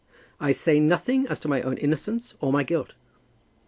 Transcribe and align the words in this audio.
I 0.39 0.51
say 0.51 0.79
nothing 0.79 1.27
as 1.27 1.37
to 1.41 1.47
my 1.47 1.61
own 1.61 1.77
innocence, 1.77 2.33
or 2.39 2.51
my 2.51 2.61
own 2.61 2.65
guilt. 2.65 2.93